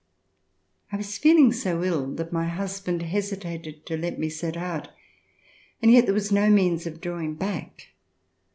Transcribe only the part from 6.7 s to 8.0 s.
of draw ing back.